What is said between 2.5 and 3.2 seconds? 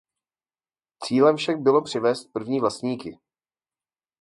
vlastníky.